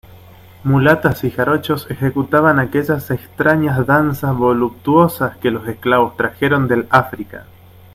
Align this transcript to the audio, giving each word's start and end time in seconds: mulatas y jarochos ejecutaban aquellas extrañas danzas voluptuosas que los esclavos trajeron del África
mulatas 0.63 1.23
y 1.25 1.29
jarochos 1.29 1.85
ejecutaban 1.91 2.57
aquellas 2.57 3.11
extrañas 3.11 3.85
danzas 3.85 4.35
voluptuosas 4.35 5.37
que 5.37 5.51
los 5.51 5.67
esclavos 5.67 6.17
trajeron 6.17 6.67
del 6.67 6.87
África 6.89 7.45